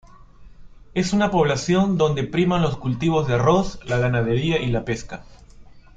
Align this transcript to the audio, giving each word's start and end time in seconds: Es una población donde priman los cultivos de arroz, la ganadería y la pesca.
Es 0.95 1.13
una 1.13 1.29
población 1.29 1.95
donde 1.99 2.23
priman 2.23 2.63
los 2.63 2.75
cultivos 2.75 3.27
de 3.27 3.35
arroz, 3.35 3.79
la 3.85 3.99
ganadería 3.99 4.59
y 4.59 4.65
la 4.71 4.83
pesca. 4.83 5.25